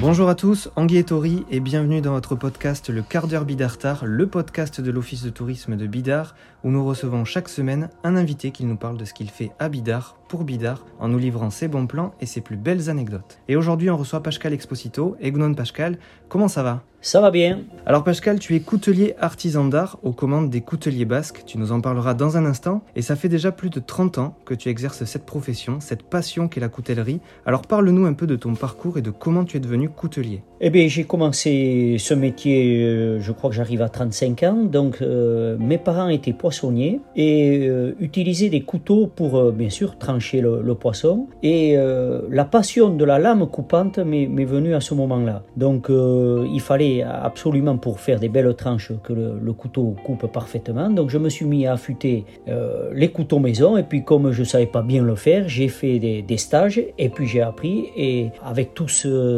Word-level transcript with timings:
Bonjour 0.00 0.28
à 0.28 0.36
tous, 0.36 0.70
Anguille 0.76 0.98
et 0.98 1.04
Tori 1.04 1.44
et 1.50 1.58
bienvenue 1.58 2.00
dans 2.00 2.12
votre 2.12 2.36
podcast 2.36 2.88
Le 2.88 3.02
quart 3.02 3.26
d'heure 3.26 3.44
Bidartar, 3.44 4.06
le 4.06 4.28
podcast 4.28 4.80
de 4.80 4.92
l'Office 4.92 5.24
de 5.24 5.30
tourisme 5.30 5.76
de 5.76 5.88
Bidar, 5.88 6.36
où 6.62 6.70
nous 6.70 6.84
recevons 6.84 7.24
chaque 7.24 7.48
semaine 7.48 7.90
un 8.04 8.14
invité 8.14 8.52
qui 8.52 8.64
nous 8.64 8.76
parle 8.76 8.96
de 8.96 9.04
ce 9.04 9.12
qu'il 9.12 9.28
fait 9.28 9.50
à 9.58 9.68
Bidar, 9.68 10.16
pour 10.28 10.44
Bidar, 10.44 10.84
en 11.00 11.08
nous 11.08 11.18
livrant 11.18 11.50
ses 11.50 11.68
bons 11.68 11.86
plans 11.86 12.14
et 12.20 12.26
ses 12.26 12.40
plus 12.40 12.56
belles 12.56 12.90
anecdotes. 12.90 13.38
Et 13.48 13.56
aujourd'hui 13.56 13.90
on 13.90 13.96
reçoit 13.96 14.22
Pascal 14.22 14.52
Exposito. 14.52 15.16
Egnon 15.20 15.54
Pascal, 15.54 15.98
comment 16.28 16.48
ça 16.48 16.62
va? 16.62 16.82
Ça 17.00 17.20
va 17.20 17.30
bien. 17.30 17.60
Alors 17.86 18.02
Pascal, 18.02 18.40
tu 18.40 18.56
es 18.56 18.60
coutelier 18.60 19.14
artisan 19.20 19.64
d'art 19.64 19.98
aux 20.02 20.12
commandes 20.12 20.50
des 20.50 20.62
couteliers 20.62 21.04
basques, 21.04 21.44
tu 21.46 21.56
nous 21.56 21.70
en 21.70 21.80
parleras 21.80 22.14
dans 22.14 22.36
un 22.36 22.44
instant, 22.44 22.82
et 22.96 23.02
ça 23.02 23.14
fait 23.14 23.28
déjà 23.28 23.52
plus 23.52 23.70
de 23.70 23.78
30 23.78 24.18
ans 24.18 24.36
que 24.44 24.52
tu 24.52 24.68
exerces 24.68 25.04
cette 25.04 25.24
profession, 25.24 25.78
cette 25.78 26.02
passion 26.02 26.48
qu'est 26.48 26.60
la 26.60 26.68
coutellerie. 26.68 27.20
Alors 27.46 27.62
parle-nous 27.62 28.04
un 28.04 28.14
peu 28.14 28.26
de 28.26 28.34
ton 28.34 28.54
parcours 28.54 28.98
et 28.98 29.02
de 29.02 29.10
comment 29.10 29.44
tu 29.44 29.56
es 29.56 29.60
devenu 29.60 29.88
coutelier. 29.88 30.42
Eh 30.60 30.70
bien, 30.70 30.88
j'ai 30.88 31.04
commencé 31.04 31.96
ce 32.00 32.14
métier, 32.14 32.82
euh, 32.82 33.20
je 33.20 33.30
crois 33.30 33.48
que 33.48 33.54
j'arrive 33.54 33.80
à 33.80 33.88
35 33.88 34.42
ans. 34.42 34.64
Donc, 34.64 34.98
euh, 35.00 35.56
mes 35.60 35.78
parents 35.78 36.08
étaient 36.08 36.32
poissonniers 36.32 37.00
et 37.14 37.68
euh, 37.68 37.94
utilisaient 38.00 38.48
des 38.48 38.62
couteaux 38.62 39.06
pour, 39.06 39.52
bien 39.52 39.70
sûr, 39.70 39.98
trancher 39.98 40.17
le, 40.40 40.62
le 40.62 40.74
poisson. 40.74 41.26
Et 41.42 41.74
euh, 41.76 42.22
la 42.30 42.44
passion 42.44 42.90
de 42.90 43.04
la 43.04 43.18
lame 43.18 43.46
coupante 43.46 43.98
m'est 43.98 44.44
venue 44.44 44.74
à 44.74 44.80
ce 44.80 44.94
moment-là. 44.94 45.42
Donc, 45.56 45.90
euh, 45.90 46.46
il 46.52 46.60
fallait 46.60 47.02
absolument, 47.02 47.76
pour 47.76 48.00
faire 48.00 48.20
des 48.20 48.28
belles 48.28 48.54
tranches, 48.54 48.92
que 49.02 49.12
le, 49.12 49.52
couteau 49.52 49.96
coupe 50.04 50.26
parfaitement. 50.26 50.90
Donc, 50.90 51.10
je 51.10 51.18
me 51.18 51.28
suis 51.28 51.46
mis 51.46 51.66
à 51.66 51.72
affûter 51.72 52.24
euh, 52.48 52.90
les 52.92 53.10
couteaux 53.10 53.38
maison. 53.38 53.76
Et 53.76 53.82
puis, 53.82 54.04
comme 54.04 54.30
je 54.30 54.44
savais 54.44 54.66
pas 54.66 54.82
bien 54.82 55.02
le 55.02 55.14
faire, 55.14 55.48
j'ai 55.48 55.68
fait 55.68 55.98
des, 55.98 56.36
stages 56.36 56.80
et 56.98 57.08
puis 57.08 57.26
j'ai 57.26 57.40
appris. 57.40 57.86
Et 57.96 58.30
avec 58.44 58.74
toute 58.74 58.90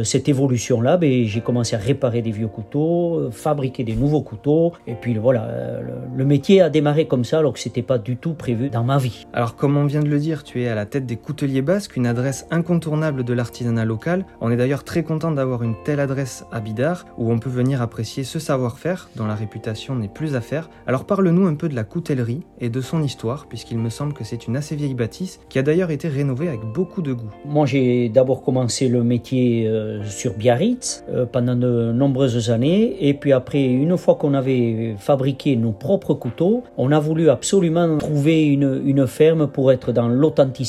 cette 0.04 0.28
évolution-là, 0.28 0.98
ben, 0.98 1.24
j'ai 1.24 1.40
commencé 1.40 1.74
à 1.76 1.78
réparer 1.78 2.20
des 2.20 2.30
vieux 2.30 2.48
couteaux, 2.48 3.30
fabriquer 3.30 3.84
des 3.84 3.94
nouveaux 3.94 4.20
couteaux. 4.20 4.72
Et 4.86 4.94
puis 4.94 5.14
voilà, 5.14 5.80
le, 5.80 6.18
le 6.18 6.24
métier 6.24 6.60
a 6.60 6.68
démarré 6.68 7.06
comme 7.06 7.24
ça 7.24 7.38
alors 7.38 7.54
que 7.54 7.58
c'était 7.58 7.82
pas 7.82 7.98
du 7.98 8.16
tout 8.16 8.34
prévu 8.34 8.68
dans 8.68 8.84
ma 8.84 8.98
vie. 8.98 9.26
Alors 9.32 9.56
comme 9.56 9.76
on 9.76 9.86
vient 9.86 10.02
de 10.02 10.08
le 10.08 10.18
dire, 10.18 10.44
tu 10.44 10.62
es 10.62 10.68
à 10.70 10.74
la 10.74 10.86
tête 10.86 11.06
des 11.06 11.16
couteliers 11.16 11.62
basques, 11.62 11.96
une 11.96 12.06
adresse 12.06 12.46
incontournable 12.50 13.24
de 13.24 13.32
l'artisanat 13.32 13.84
local. 13.84 14.24
On 14.40 14.50
est 14.50 14.56
d'ailleurs 14.56 14.84
très 14.84 15.02
content 15.02 15.32
d'avoir 15.32 15.62
une 15.62 15.74
telle 15.84 16.00
adresse 16.00 16.44
à 16.52 16.60
Bidar, 16.60 17.06
où 17.18 17.32
on 17.32 17.38
peut 17.38 17.50
venir 17.50 17.82
apprécier 17.82 18.24
ce 18.24 18.38
savoir-faire 18.38 19.10
dont 19.16 19.26
la 19.26 19.34
réputation 19.34 19.94
n'est 19.96 20.08
plus 20.08 20.36
à 20.36 20.40
faire. 20.40 20.70
Alors 20.86 21.04
parle-nous 21.04 21.46
un 21.46 21.54
peu 21.54 21.68
de 21.68 21.74
la 21.74 21.84
coutellerie 21.84 22.42
et 22.60 22.68
de 22.68 22.80
son 22.80 23.02
histoire, 23.02 23.46
puisqu'il 23.46 23.78
me 23.78 23.90
semble 23.90 24.12
que 24.12 24.24
c'est 24.24 24.46
une 24.46 24.56
assez 24.56 24.76
vieille 24.76 24.94
bâtisse 24.94 25.40
qui 25.48 25.58
a 25.58 25.62
d'ailleurs 25.62 25.90
été 25.90 26.08
rénovée 26.08 26.48
avec 26.48 26.60
beaucoup 26.60 27.02
de 27.02 27.12
goût. 27.12 27.30
Moi, 27.44 27.66
j'ai 27.66 28.08
d'abord 28.08 28.42
commencé 28.42 28.88
le 28.88 29.02
métier 29.02 29.66
euh, 29.66 30.04
sur 30.04 30.34
Biarritz 30.34 31.04
euh, 31.10 31.26
pendant 31.26 31.56
de 31.56 31.92
nombreuses 31.92 32.50
années. 32.50 33.08
Et 33.08 33.14
puis 33.14 33.32
après, 33.32 33.64
une 33.64 33.96
fois 33.96 34.14
qu'on 34.14 34.34
avait 34.34 34.94
fabriqué 34.98 35.56
nos 35.56 35.72
propres 35.72 36.14
couteaux, 36.14 36.62
on 36.76 36.92
a 36.92 37.00
voulu 37.00 37.28
absolument 37.30 37.98
trouver 37.98 38.44
une, 38.46 38.82
une 38.84 39.06
ferme 39.06 39.48
pour 39.48 39.72
être 39.72 39.92
dans 39.92 40.08
l'authenticité 40.08 40.59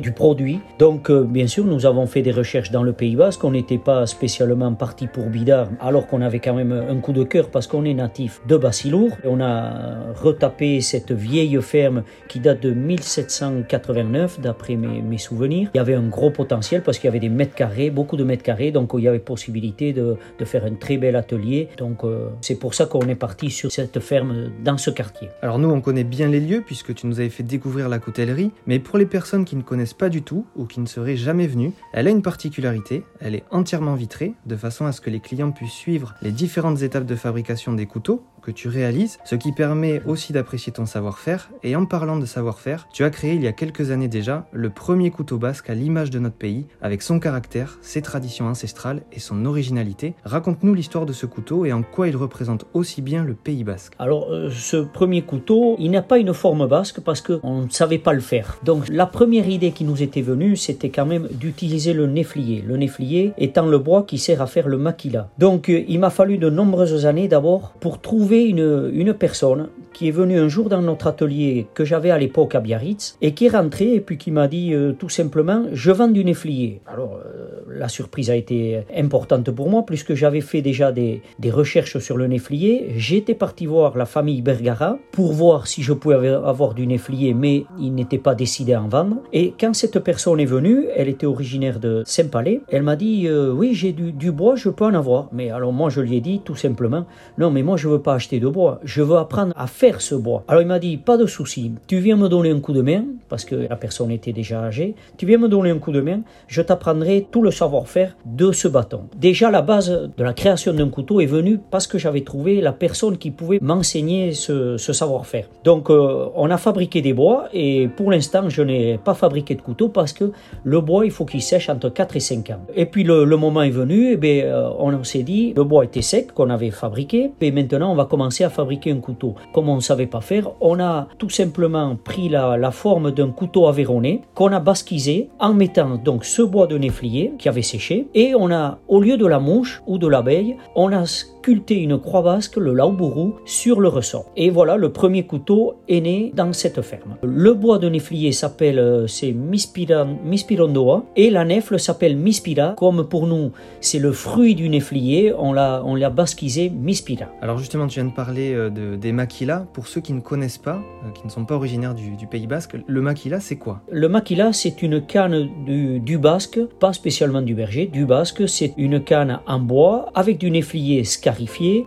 du 0.00 0.12
produit. 0.12 0.60
Donc, 0.78 1.10
euh, 1.10 1.24
bien 1.24 1.46
sûr, 1.46 1.64
nous 1.64 1.86
avons 1.86 2.06
fait 2.06 2.22
des 2.22 2.30
recherches 2.30 2.70
dans 2.70 2.82
le 2.82 2.92
Pays 2.92 3.16
Basque. 3.16 3.42
On 3.44 3.50
n'était 3.50 3.78
pas 3.78 4.06
spécialement 4.06 4.72
parti 4.74 5.06
pour 5.06 5.26
Bidar, 5.26 5.68
alors 5.80 6.06
qu'on 6.06 6.20
avait 6.20 6.38
quand 6.38 6.54
même 6.54 6.72
un 6.72 6.96
coup 6.96 7.12
de 7.12 7.24
cœur 7.24 7.50
parce 7.50 7.66
qu'on 7.66 7.84
est 7.84 7.94
natif 7.94 8.40
de 8.46 8.56
Bassilour. 8.56 9.10
On 9.24 9.40
a 9.40 10.12
retapé 10.14 10.80
cette 10.80 11.12
vieille 11.12 11.58
ferme 11.60 12.04
qui 12.28 12.40
date 12.40 12.62
de 12.62 12.70
1789, 12.70 14.40
d'après 14.40 14.76
mes, 14.76 15.18
souvenirs. 15.18 15.70
Il 15.74 15.78
y 15.78 15.80
avait 15.80 15.94
un 15.94 16.08
gros 16.08 16.30
potentiel 16.30 16.82
parce 16.82 16.98
qu'il 16.98 17.08
y 17.08 17.08
avait 17.08 17.20
des 17.20 17.28
mètres 17.28 17.54
carrés, 17.54 17.90
beaucoup 17.90 18.16
de 18.16 18.24
mètres 18.24 18.42
carrés, 18.42 18.70
donc 18.70 18.92
il 18.96 19.04
y 19.04 19.08
avait 19.08 19.18
possibilité 19.18 19.92
de, 19.92 20.16
de 20.38 20.44
faire 20.44 20.64
un 20.64 20.74
très 20.74 20.96
bel 20.96 21.16
atelier. 21.16 21.68
Donc 21.76 22.04
euh, 22.04 22.28
c'est 22.40 22.58
pour 22.58 22.74
ça 22.74 22.86
qu'on 22.86 23.06
est 23.08 23.16
parti 23.16 23.50
sur 23.50 23.70
cette 23.70 24.00
ferme 24.00 24.50
dans 24.64 24.78
ce 24.78 24.90
quartier. 24.90 25.28
Alors 25.42 25.58
nous, 25.58 25.68
on 25.68 25.80
connaît 25.80 26.04
bien 26.04 26.28
les 26.28 26.40
lieux 26.40 26.62
puisque 26.64 26.94
tu 26.94 27.06
nous 27.06 27.20
avais 27.20 27.28
fait 27.28 27.42
découvrir 27.42 27.88
la 27.88 27.98
coutellerie, 27.98 28.52
mais 28.66 28.78
pour 28.78 28.96
les 28.96 29.06
personnes 29.06 29.39
qui 29.44 29.56
ne 29.56 29.62
connaissent 29.62 29.94
pas 29.94 30.08
du 30.08 30.22
tout 30.22 30.46
ou 30.56 30.66
qui 30.66 30.80
ne 30.80 30.86
seraient 30.86 31.16
jamais 31.16 31.46
venues, 31.46 31.72
elle 31.92 32.06
a 32.06 32.10
une 32.10 32.22
particularité, 32.22 33.04
elle 33.20 33.34
est 33.34 33.44
entièrement 33.50 33.94
vitrée, 33.94 34.34
de 34.46 34.56
façon 34.56 34.86
à 34.86 34.92
ce 34.92 35.00
que 35.00 35.10
les 35.10 35.20
clients 35.20 35.52
puissent 35.52 35.72
suivre 35.72 36.14
les 36.22 36.32
différentes 36.32 36.82
étapes 36.82 37.06
de 37.06 37.16
fabrication 37.16 37.72
des 37.72 37.86
couteaux 37.86 38.24
que 38.40 38.50
tu 38.50 38.68
réalises, 38.68 39.18
ce 39.24 39.34
qui 39.34 39.52
permet 39.52 40.02
aussi 40.06 40.32
d'apprécier 40.32 40.72
ton 40.72 40.86
savoir-faire. 40.86 41.50
Et 41.62 41.76
en 41.76 41.86
parlant 41.86 42.18
de 42.18 42.26
savoir-faire, 42.26 42.88
tu 42.92 43.04
as 43.04 43.10
créé 43.10 43.34
il 43.34 43.42
y 43.42 43.46
a 43.46 43.52
quelques 43.52 43.90
années 43.90 44.08
déjà 44.08 44.46
le 44.52 44.70
premier 44.70 45.10
couteau 45.10 45.38
basque 45.38 45.70
à 45.70 45.74
l'image 45.74 46.10
de 46.10 46.18
notre 46.18 46.36
pays, 46.36 46.66
avec 46.82 47.02
son 47.02 47.18
caractère, 47.18 47.78
ses 47.82 48.02
traditions 48.02 48.46
ancestrales 48.46 49.02
et 49.12 49.20
son 49.20 49.44
originalité. 49.44 50.14
Raconte-nous 50.24 50.74
l'histoire 50.74 51.06
de 51.06 51.12
ce 51.12 51.26
couteau 51.26 51.64
et 51.64 51.72
en 51.72 51.82
quoi 51.82 52.08
il 52.08 52.16
représente 52.16 52.66
aussi 52.74 53.02
bien 53.02 53.24
le 53.24 53.34
Pays 53.34 53.64
basque. 53.64 53.94
Alors, 53.98 54.30
euh, 54.30 54.50
ce 54.50 54.76
premier 54.76 55.22
couteau, 55.22 55.76
il 55.78 55.90
n'a 55.90 56.02
pas 56.02 56.18
une 56.18 56.34
forme 56.34 56.66
basque 56.66 57.00
parce 57.00 57.20
qu'on 57.20 57.62
ne 57.62 57.70
savait 57.70 57.98
pas 57.98 58.12
le 58.12 58.20
faire. 58.20 58.58
Donc, 58.64 58.88
la 58.88 59.06
première 59.06 59.48
idée 59.48 59.72
qui 59.72 59.84
nous 59.84 60.02
était 60.02 60.22
venue, 60.22 60.56
c'était 60.56 60.90
quand 60.90 61.06
même 61.06 61.28
d'utiliser 61.32 61.92
le 61.92 62.06
néflier. 62.06 62.62
Le 62.66 62.76
néflier 62.76 63.32
étant 63.38 63.66
le 63.66 63.78
bois 63.78 64.04
qui 64.04 64.18
sert 64.18 64.42
à 64.42 64.46
faire 64.46 64.68
le 64.68 64.78
maquila. 64.78 65.30
Donc, 65.38 65.68
euh, 65.68 65.84
il 65.88 65.98
m'a 65.98 66.10
fallu 66.10 66.38
de 66.38 66.50
nombreuses 66.50 67.06
années 67.06 67.28
d'abord 67.28 67.72
pour 67.80 68.00
trouver 68.00 68.39
une, 68.44 69.14
personne 69.14 69.68
qui 69.92 70.08
est 70.08 70.12
venue 70.12 70.38
un 70.38 70.48
jour 70.48 70.68
dans 70.68 70.82
notre 70.82 71.06
atelier 71.06 71.66
que 71.74 71.84
j'avais 71.84 72.10
à 72.10 72.18
l'époque 72.18 72.54
à 72.54 72.60
Biarritz 72.60 73.16
et 73.20 73.34
qui 73.34 73.46
est 73.46 73.50
rentré 73.50 73.94
et 73.94 74.00
puis 74.00 74.18
qui 74.18 74.30
m'a 74.30 74.48
dit 74.48 74.72
euh, 74.72 74.92
tout 74.92 75.08
simplement 75.08 75.64
je 75.72 75.90
vends 75.90 76.08
du 76.08 76.24
néflier. 76.24 76.80
Alors 76.86 77.18
euh, 77.24 77.62
la 77.68 77.88
surprise 77.88 78.30
a 78.30 78.36
été 78.36 78.82
importante 78.96 79.50
pour 79.50 79.68
moi 79.68 79.84
puisque 79.86 80.14
j'avais 80.14 80.40
fait 80.40 80.62
déjà 80.62 80.92
des, 80.92 81.22
des 81.38 81.50
recherches 81.50 81.98
sur 81.98 82.16
le 82.16 82.26
néflier. 82.26 82.92
J'étais 82.96 83.34
parti 83.34 83.66
voir 83.66 83.96
la 83.96 84.06
famille 84.06 84.42
Bergara 84.42 84.98
pour 85.12 85.32
voir 85.32 85.66
si 85.66 85.82
je 85.82 85.92
pouvais 85.92 86.28
avoir 86.28 86.74
du 86.74 86.86
néflier 86.86 87.34
mais 87.34 87.64
il 87.78 87.94
n'était 87.94 88.18
pas 88.18 88.34
décidé 88.34 88.72
à 88.74 88.82
en 88.82 88.88
vendre. 88.88 89.16
Et 89.32 89.54
quand 89.58 89.74
cette 89.74 89.98
personne 89.98 90.40
est 90.40 90.46
venue, 90.46 90.86
elle 90.96 91.08
était 91.08 91.26
originaire 91.26 91.80
de 91.80 92.02
Saint-Palais, 92.06 92.60
elle 92.68 92.82
m'a 92.82 92.96
dit 92.96 93.26
euh, 93.26 93.52
oui 93.52 93.74
j'ai 93.74 93.92
du, 93.92 94.12
du 94.12 94.30
bois, 94.32 94.56
je 94.56 94.68
peux 94.68 94.84
en 94.84 94.94
avoir. 94.94 95.28
Mais 95.32 95.50
alors 95.50 95.72
moi 95.72 95.90
je 95.90 96.00
lui 96.00 96.16
ai 96.16 96.20
dit 96.20 96.40
tout 96.44 96.56
simplement 96.56 97.06
non 97.38 97.50
mais 97.50 97.62
moi 97.62 97.76
je 97.76 97.88
veux 97.88 98.00
pas 98.00 98.14
acheter 98.14 98.40
de 98.40 98.48
bois, 98.48 98.80
je 98.84 99.02
veux 99.02 99.16
apprendre 99.16 99.52
à 99.56 99.66
faire 99.66 99.79
ce 99.98 100.14
bois. 100.14 100.44
Alors 100.48 100.62
il 100.62 100.68
m'a 100.68 100.78
dit, 100.78 100.96
pas 100.96 101.16
de 101.16 101.26
souci, 101.26 101.72
tu 101.86 101.98
viens 101.98 102.16
me 102.16 102.28
donner 102.28 102.50
un 102.50 102.60
coup 102.60 102.72
de 102.72 102.82
main, 102.82 103.04
parce 103.28 103.44
que 103.44 103.54
la 103.54 103.76
personne 103.76 104.10
était 104.10 104.32
déjà 104.32 104.62
âgée, 104.62 104.94
tu 105.16 105.26
viens 105.26 105.38
me 105.38 105.48
donner 105.48 105.70
un 105.70 105.78
coup 105.78 105.92
de 105.92 106.00
main, 106.00 106.20
je 106.48 106.60
t'apprendrai 106.60 107.26
tout 107.30 107.42
le 107.42 107.50
savoir-faire 107.50 108.16
de 108.26 108.52
ce 108.52 108.68
bâton. 108.68 109.02
Déjà 109.16 109.50
la 109.50 109.62
base 109.62 109.90
de 109.90 110.24
la 110.24 110.34
création 110.34 110.74
d'un 110.74 110.88
couteau 110.88 111.20
est 111.20 111.26
venue 111.26 111.58
parce 111.70 111.86
que 111.86 111.98
j'avais 111.98 112.22
trouvé 112.22 112.60
la 112.60 112.72
personne 112.72 113.16
qui 113.16 113.30
pouvait 113.30 113.58
m'enseigner 113.62 114.32
ce, 114.32 114.76
savoir-faire. 114.76 115.46
Donc 115.64 115.88
euh, 115.88 116.26
on 116.34 116.50
a 116.50 116.58
fabriqué 116.58 117.00
des 117.00 117.12
bois 117.12 117.48
et 117.54 117.88
pour 117.88 118.10
l'instant 118.10 118.48
je 118.48 118.62
n'ai 118.62 118.98
pas 118.98 119.14
fabriqué 119.14 119.54
de 119.54 119.62
couteau 119.62 119.88
parce 119.88 120.12
que 120.12 120.32
le 120.64 120.80
bois 120.80 121.06
il 121.06 121.10
faut 121.10 121.24
qu'il 121.24 121.42
sèche 121.42 121.70
entre 121.70 121.88
4 121.88 122.16
et 122.16 122.20
5 122.20 122.50
ans. 122.50 122.60
Et 122.74 122.86
puis 122.86 123.04
le, 123.04 123.24
moment 123.40 123.62
est 123.62 123.70
venu, 123.70 124.12
et 124.12 124.16
bien, 124.16 124.44
euh, 124.44 124.68
on 124.78 125.02
s'est 125.04 125.22
dit, 125.22 125.54
le 125.56 125.64
bois 125.64 125.84
était 125.84 126.02
sec 126.02 126.34
qu'on 126.34 126.50
avait 126.50 126.70
fabriqué, 126.70 127.32
et 127.40 127.52
maintenant 127.52 127.92
on 127.92 127.94
va 127.94 128.04
commencer 128.04 128.44
à 128.44 128.50
fabriquer 128.50 128.90
un 128.90 128.98
couteau. 128.98 129.34
Comme 129.54 129.69
on 129.76 129.80
savait 129.80 130.06
pas 130.06 130.20
faire, 130.20 130.50
on 130.60 130.80
a 130.80 131.08
tout 131.18 131.30
simplement 131.30 131.96
pris 131.96 132.28
la, 132.28 132.56
la 132.56 132.70
forme 132.70 133.10
d'un 133.10 133.30
couteau 133.30 133.66
aveyronné 133.66 134.22
qu'on 134.34 134.52
a 134.52 134.60
basquisé 134.60 135.30
en 135.38 135.54
mettant 135.54 135.96
donc 135.96 136.24
ce 136.24 136.42
bois 136.42 136.66
de 136.66 136.78
néflier 136.78 137.32
qui 137.38 137.48
avait 137.48 137.62
séché 137.62 138.06
et 138.14 138.34
on 138.34 138.50
a, 138.50 138.78
au 138.88 139.00
lieu 139.00 139.16
de 139.16 139.26
la 139.26 139.38
mouche 139.38 139.82
ou 139.86 139.98
de 139.98 140.06
l'abeille, 140.06 140.56
on 140.74 140.92
a 140.92 141.04
sculpté 141.40 141.76
une 141.76 141.98
croix 141.98 142.20
basque, 142.20 142.56
le 142.56 142.74
laobourou, 142.74 143.36
sur 143.46 143.80
le 143.80 143.88
ressort. 143.88 144.26
Et 144.36 144.50
voilà, 144.50 144.76
le 144.76 144.92
premier 144.92 145.22
couteau 145.24 145.76
est 145.88 146.02
né 146.02 146.32
dans 146.34 146.52
cette 146.52 146.82
ferme. 146.82 147.16
Le 147.22 147.54
bois 147.54 147.78
de 147.78 147.88
néflier 147.88 148.32
s'appelle, 148.32 148.78
euh, 148.78 149.06
c'est 149.06 149.32
Mispirondoa 149.32 151.04
et 151.16 151.30
la 151.30 151.46
nefle 151.46 151.80
s'appelle 151.80 152.16
Mispira. 152.16 152.74
Comme 152.76 153.08
pour 153.08 153.26
nous, 153.26 153.52
c'est 153.80 153.98
le 153.98 154.12
fruit 154.12 154.54
du 154.54 154.68
néflier, 154.68 155.32
on 155.38 155.54
l'a, 155.54 155.82
on 155.86 155.94
l'a 155.94 156.10
basquisé 156.10 156.68
Mispira. 156.68 157.26
Alors 157.40 157.56
justement, 157.56 157.86
tu 157.86 158.00
viens 158.00 158.10
de 158.10 158.14
parler 158.14 158.52
euh, 158.52 158.68
de, 158.68 158.96
des 158.96 159.12
maquilas. 159.12 159.64
Pour 159.72 159.86
ceux 159.86 160.02
qui 160.02 160.12
ne 160.12 160.20
connaissent 160.20 160.58
pas, 160.58 160.82
euh, 161.06 161.10
qui 161.14 161.24
ne 161.24 161.30
sont 161.30 161.46
pas 161.46 161.54
originaires 161.54 161.94
du, 161.94 162.16
du 162.16 162.26
Pays 162.26 162.46
Basque, 162.46 162.76
le 162.86 163.00
maquila, 163.00 163.40
c'est 163.40 163.56
quoi? 163.56 163.80
Le 163.90 164.08
maquila, 164.10 164.52
c'est 164.52 164.82
une 164.82 165.00
canne 165.00 165.48
du, 165.64 166.00
du 166.00 166.18
basque, 166.18 166.60
pas 166.78 166.92
spécialement 166.92 167.40
du 167.40 167.54
berger, 167.54 167.86
du 167.86 168.04
basque. 168.04 168.46
C'est 168.46 168.74
une 168.76 169.02
canne 169.02 169.40
en 169.46 169.58
bois 169.58 170.10
avec 170.14 170.36
du 170.36 170.50
néflier 170.50 171.04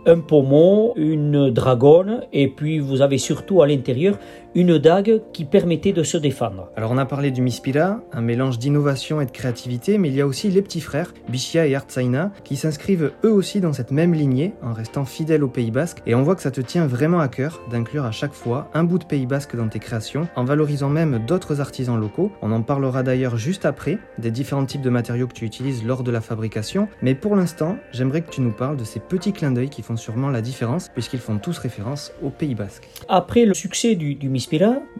un 0.06 0.20
pommeau, 0.20 0.92
une 0.96 1.50
dragonne, 1.50 2.22
et 2.32 2.48
puis 2.48 2.78
vous 2.78 3.02
avez 3.02 3.18
surtout 3.18 3.62
à 3.62 3.66
l'intérieur 3.66 4.18
une 4.54 4.78
dague 4.78 5.20
qui 5.32 5.44
permettait 5.44 5.92
de 5.92 6.04
se 6.04 6.16
défendre. 6.16 6.68
Alors 6.76 6.92
on 6.92 6.98
a 6.98 7.06
parlé 7.06 7.32
du 7.32 7.42
Mispira, 7.42 8.00
un 8.12 8.20
mélange 8.20 8.58
d'innovation 8.58 9.20
et 9.20 9.26
de 9.26 9.32
créativité, 9.32 9.98
mais 9.98 10.08
il 10.08 10.14
y 10.14 10.20
a 10.20 10.26
aussi 10.26 10.48
les 10.48 10.62
petits 10.62 10.80
frères, 10.80 11.12
Bichia 11.28 11.66
et 11.66 11.74
Artsaina, 11.74 12.30
qui 12.44 12.54
s'inscrivent 12.54 13.10
eux 13.24 13.32
aussi 13.32 13.60
dans 13.60 13.72
cette 13.72 13.90
même 13.90 14.14
lignée 14.14 14.52
en 14.62 14.72
restant 14.72 15.04
fidèles 15.04 15.42
au 15.42 15.48
Pays 15.48 15.72
Basque. 15.72 16.02
Et 16.06 16.14
on 16.14 16.22
voit 16.22 16.36
que 16.36 16.42
ça 16.42 16.52
te 16.52 16.60
tient 16.60 16.86
vraiment 16.86 17.18
à 17.18 17.26
cœur 17.26 17.60
d'inclure 17.70 18.04
à 18.04 18.12
chaque 18.12 18.32
fois 18.32 18.70
un 18.74 18.84
bout 18.84 18.98
de 18.98 19.04
Pays 19.04 19.26
Basque 19.26 19.56
dans 19.56 19.68
tes 19.68 19.80
créations, 19.80 20.28
en 20.36 20.44
valorisant 20.44 20.88
même 20.88 21.24
d'autres 21.26 21.60
artisans 21.60 21.98
locaux. 21.98 22.30
On 22.40 22.52
en 22.52 22.62
parlera 22.62 23.02
d'ailleurs 23.02 23.36
juste 23.36 23.66
après, 23.66 23.98
des 24.18 24.30
différents 24.30 24.66
types 24.66 24.82
de 24.82 24.90
matériaux 24.90 25.26
que 25.26 25.34
tu 25.34 25.44
utilises 25.44 25.84
lors 25.84 26.04
de 26.04 26.12
la 26.12 26.20
fabrication. 26.20 26.86
Mais 27.02 27.16
pour 27.16 27.34
l'instant, 27.34 27.76
j'aimerais 27.92 28.22
que 28.22 28.30
tu 28.30 28.40
nous 28.40 28.52
parles 28.52 28.76
de 28.76 28.84
ces 28.84 29.00
petits 29.00 29.32
clins 29.32 29.50
d'œil 29.50 29.68
qui 29.68 29.82
font 29.82 29.96
sûrement 29.96 30.30
la 30.30 30.42
différence, 30.42 30.90
puisqu'ils 30.90 31.18
font 31.18 31.38
tous 31.38 31.58
référence 31.58 32.12
au 32.22 32.30
Pays 32.30 32.54
Basque. 32.54 32.88
Après 33.08 33.46
le 33.46 33.54
succès 33.54 33.96
du, 33.96 34.14
du 34.14 34.28
Mispira, 34.28 34.43